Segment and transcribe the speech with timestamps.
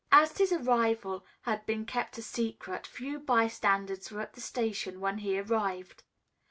[0.11, 4.99] As his arrival had been kept a secret, few by standers were at the station
[4.99, 6.01] when he arrived.